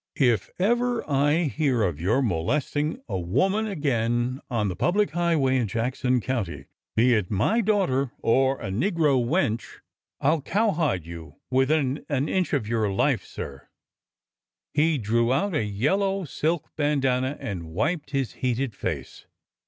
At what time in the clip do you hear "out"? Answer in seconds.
15.31-15.53